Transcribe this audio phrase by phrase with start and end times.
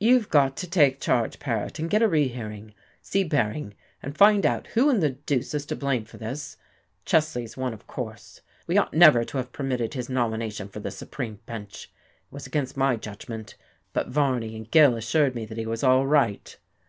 [0.00, 2.74] "You've got to take charge, Paret, and get a rehearing.
[3.00, 6.56] See Bering, and find out who in the deuce is to blame for this.
[7.06, 8.40] Chesley's one, of course.
[8.66, 11.84] We ought never to have permitted his nomination for the Supreme Bench.
[11.84, 13.54] It was against my judgment,
[13.92, 16.56] but Varney and Gill assured me that he was all right."